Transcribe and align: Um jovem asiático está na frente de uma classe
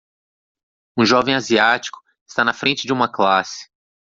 Um 0.97 1.05
jovem 1.05 1.35
asiático 1.35 1.99
está 2.27 2.43
na 2.43 2.53
frente 2.55 2.87
de 2.87 2.91
uma 2.91 3.07
classe 3.07 3.69